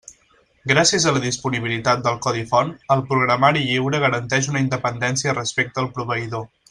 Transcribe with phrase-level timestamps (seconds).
[0.69, 5.93] Gràcies a la disponibilitat del codi font, el programari lliure garanteix una independència respecte al
[6.01, 6.43] proveïdor.